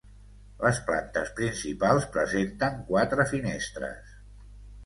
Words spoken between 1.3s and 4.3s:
principals presenten quatre finestres.